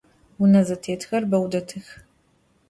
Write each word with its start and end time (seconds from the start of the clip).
Vune 0.39 0.61
zetêtxer 0.67 1.23
beu 1.31 1.45
detıx. 1.51 1.85